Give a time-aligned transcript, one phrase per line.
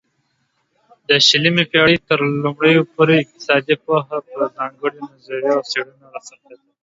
[1.07, 6.65] د شلمې پيړۍ ترلومړيو پورې اقتصادي پوهه په ځانگړيو نظريو او څيړنو را څرخيده